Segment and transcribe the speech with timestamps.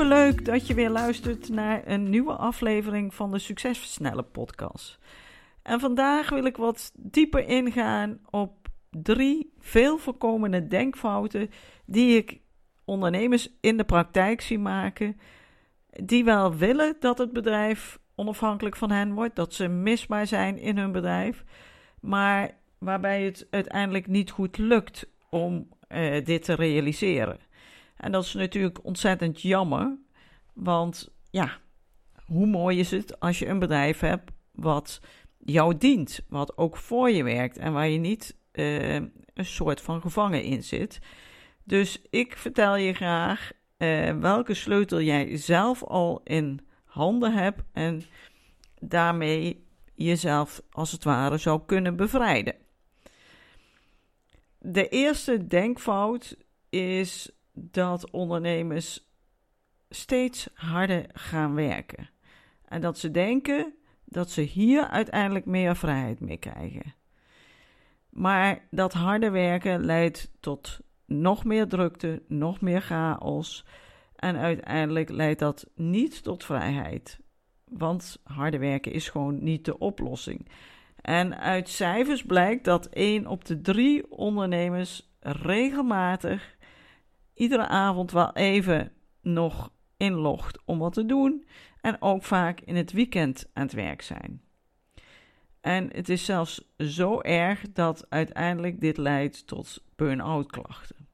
[0.00, 4.98] Superleuk dat je weer luistert naar een nieuwe aflevering van de Succesversnellen podcast.
[5.62, 11.50] En vandaag wil ik wat dieper ingaan op drie veel voorkomende denkfouten
[11.84, 12.40] die ik
[12.84, 15.20] ondernemers in de praktijk zie maken,
[15.90, 20.78] die wel willen dat het bedrijf onafhankelijk van hen wordt, dat ze misbaar zijn in
[20.78, 21.44] hun bedrijf,
[22.00, 27.38] maar waarbij het uiteindelijk niet goed lukt om uh, dit te realiseren.
[28.00, 29.96] En dat is natuurlijk ontzettend jammer,
[30.52, 31.58] want ja,
[32.24, 35.00] hoe mooi is het als je een bedrijf hebt wat
[35.38, 40.00] jou dient, wat ook voor je werkt en waar je niet uh, een soort van
[40.00, 40.98] gevangen in zit.
[41.64, 48.02] Dus ik vertel je graag uh, welke sleutel jij zelf al in handen hebt en
[48.80, 52.54] daarmee jezelf als het ware zou kunnen bevrijden.
[54.58, 56.36] De eerste denkfout
[56.68, 57.30] is
[57.70, 59.08] dat ondernemers
[59.90, 62.10] steeds harder gaan werken.
[62.64, 63.74] En dat ze denken
[64.04, 66.94] dat ze hier uiteindelijk meer vrijheid mee krijgen.
[68.10, 73.64] Maar dat harde werken leidt tot nog meer drukte, nog meer chaos.
[74.16, 77.18] En uiteindelijk leidt dat niet tot vrijheid.
[77.64, 80.48] Want harde werken is gewoon niet de oplossing.
[81.00, 86.56] En uit cijfers blijkt dat 1 op de 3 ondernemers regelmatig
[87.40, 91.46] iedere avond wel even nog inlogt om wat te doen.
[91.80, 94.42] En ook vaak in het weekend aan het werk zijn.
[95.60, 101.08] En het is zelfs zo erg dat uiteindelijk dit leidt tot burn-out klachten.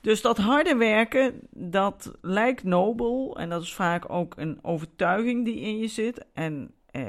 [0.00, 5.60] Dus dat harde werken, dat lijkt nobel en dat is vaak ook een overtuiging die
[5.60, 7.04] in je zit en eh,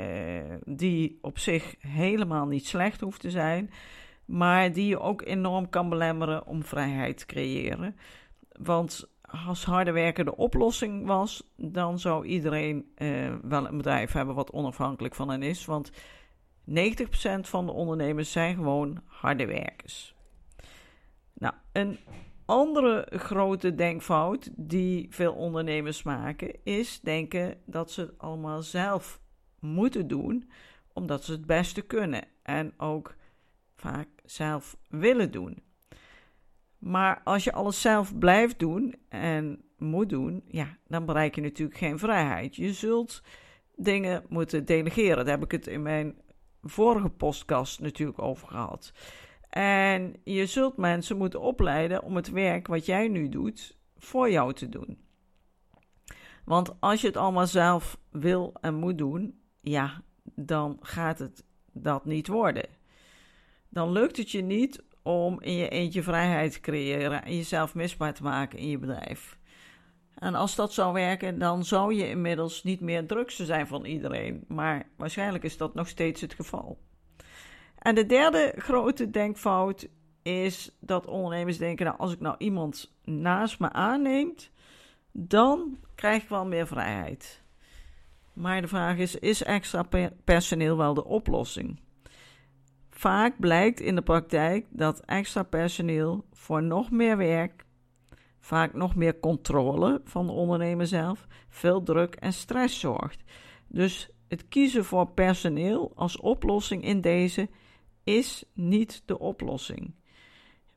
[0.65, 3.69] die op zich helemaal niet slecht hoeft te zijn,
[4.25, 7.95] maar die je ook enorm kan belemmeren om vrijheid te creëren.
[8.51, 14.35] Want als harde werken de oplossing was, dan zou iedereen eh, wel een bedrijf hebben
[14.35, 15.65] wat onafhankelijk van hen is.
[15.65, 15.93] Want 90%
[17.41, 20.15] van de ondernemers zijn gewoon harde werkers.
[21.33, 21.97] Nou, een
[22.45, 29.19] andere grote denkfout die veel ondernemers maken, is denken dat ze het allemaal zelf
[29.59, 30.49] moeten doen,
[30.93, 33.15] omdat ze het beste kunnen en ook
[33.75, 35.63] vaak zelf willen doen.
[36.77, 41.77] Maar als je alles zelf blijft doen en moet doen, ja, dan bereik je natuurlijk
[41.77, 42.55] geen vrijheid.
[42.55, 43.23] Je zult
[43.75, 45.25] dingen moeten delegeren.
[45.25, 46.21] Daar heb ik het in mijn
[46.61, 48.93] vorige podcast natuurlijk over gehad.
[49.49, 54.53] En je zult mensen moeten opleiden om het werk wat jij nu doet voor jou
[54.53, 54.97] te doen.
[56.45, 62.05] Want als je het allemaal zelf wil en moet doen, ja, dan gaat het dat
[62.05, 62.65] niet worden.
[63.75, 68.13] Dan lukt het je niet om in je eentje vrijheid te creëren en jezelf misbaar
[68.13, 69.37] te maken in je bedrijf.
[70.15, 74.45] En als dat zou werken, dan zou je inmiddels niet meer drukste zijn van iedereen.
[74.47, 76.77] Maar waarschijnlijk is dat nog steeds het geval.
[77.77, 79.87] En de derde grote denkfout
[80.21, 84.51] is dat ondernemers denken: nou, als ik nou iemand naast me aanneemt,
[85.11, 87.41] dan krijg ik wel meer vrijheid.
[88.33, 89.85] Maar de vraag is: is extra
[90.23, 91.83] personeel wel de oplossing?
[92.97, 97.65] Vaak blijkt in de praktijk dat extra personeel voor nog meer werk,
[98.39, 103.23] vaak nog meer controle van de ondernemer zelf, veel druk en stress zorgt.
[103.67, 107.49] Dus het kiezen voor personeel als oplossing in deze
[108.03, 109.95] is niet de oplossing.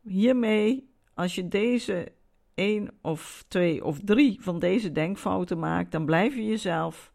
[0.02, 2.12] Hiermee, als je deze
[2.54, 7.12] één of twee of drie van deze denkfouten maakt, dan blijf je jezelf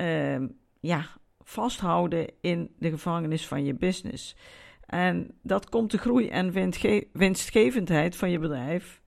[0.00, 0.42] uh,
[0.80, 1.06] ja,
[1.46, 4.36] vasthouden in de gevangenis van je business.
[4.86, 6.52] En dat komt de groei en
[7.12, 9.02] winstgevendheid van je bedrijf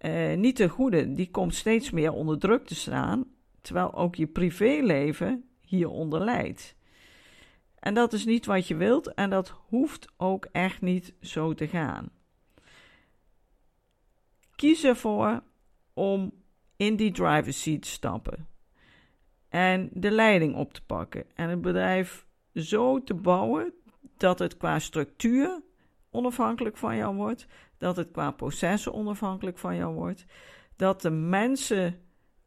[0.00, 1.12] uh, niet ten goede.
[1.12, 3.24] Die komt steeds meer onder druk te staan,
[3.60, 6.76] terwijl ook je privéleven hieronder leidt.
[7.78, 11.68] En dat is niet wat je wilt en dat hoeft ook echt niet zo te
[11.68, 12.10] gaan.
[14.56, 15.42] Kies ervoor
[15.94, 16.32] om
[16.76, 18.46] in die driver's seat te stappen
[19.48, 21.24] en de leiding op te pakken.
[21.34, 23.72] En het bedrijf zo te bouwen
[24.16, 25.62] dat het qua structuur
[26.10, 27.46] onafhankelijk van jou wordt,
[27.78, 30.24] dat het qua processen onafhankelijk van jou wordt,
[30.76, 32.00] dat de mensen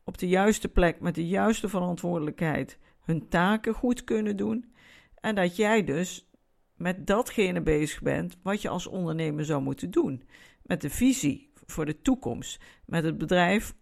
[0.03, 4.74] op de juiste plek met de juiste verantwoordelijkheid hun taken goed kunnen doen
[5.15, 6.30] en dat jij dus
[6.75, 10.24] met datgene bezig bent wat je als ondernemer zou moeten doen,
[10.63, 13.75] met de visie voor de toekomst, met het bedrijf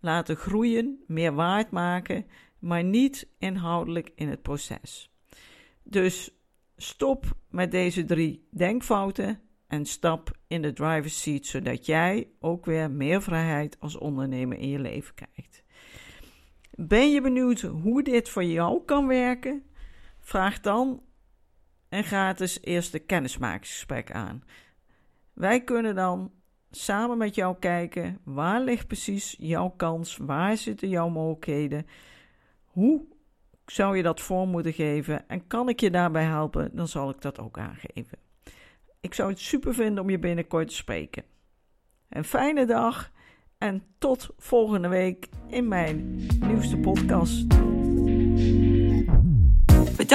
[0.00, 2.26] laten groeien, meer waard maken,
[2.58, 5.12] maar niet inhoudelijk in het proces.
[5.82, 6.30] Dus
[6.76, 12.90] stop met deze drie denkfouten en stap in de driver's seat, zodat jij ook weer
[12.90, 15.62] meer vrijheid als ondernemer in je leven krijgt.
[16.70, 19.62] Ben je benieuwd hoe dit voor jou kan werken?
[20.18, 21.02] Vraag dan
[21.88, 24.44] een gratis eerste kennismakingsgesprek aan.
[25.32, 26.32] Wij kunnen dan
[26.70, 31.86] samen met jou kijken waar ligt precies jouw kans, waar zitten jouw mogelijkheden,
[32.64, 33.02] hoe
[33.66, 37.20] zou je dat vorm moeten geven en kan ik je daarbij helpen, dan zal ik
[37.20, 38.18] dat ook aangeven.
[39.00, 41.24] Ik zou het super vinden om je binnenkort te spreken.
[42.08, 43.10] Een fijne dag
[43.58, 47.46] en tot volgende week in mijn nieuwste podcast.